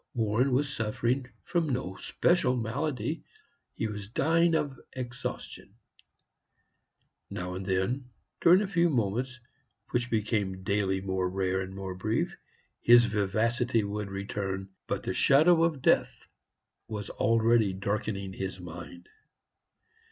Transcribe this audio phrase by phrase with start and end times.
[0.15, 3.23] Warren was suffering from no special malady;
[3.73, 5.75] he was dying of exhaustion.
[7.29, 8.09] Now and then,
[8.41, 9.39] during a few moments,
[9.91, 12.35] which became daily more rare and more brief,
[12.79, 16.27] his vivacity would return; but the shadow of Death
[16.87, 19.07] was already darkening his mind.